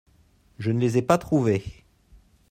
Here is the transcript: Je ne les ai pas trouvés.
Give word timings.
Je 0.57 0.71
ne 0.71 0.79
les 0.79 0.97
ai 0.97 1.03
pas 1.03 1.19
trouvés. 1.19 1.63